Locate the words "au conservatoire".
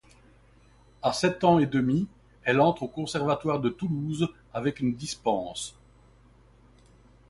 2.81-3.59